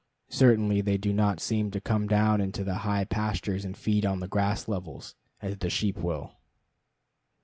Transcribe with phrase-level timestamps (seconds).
[0.31, 4.19] Certainly they do not seem to come down into the high pastures and feed on
[4.19, 6.33] the grass levels as the sheep will.